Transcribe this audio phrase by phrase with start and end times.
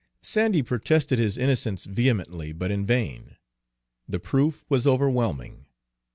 [0.23, 3.35] Sandy protested his innocence vehemently, but in vain.
[4.09, 5.67] The proof was overwhelming.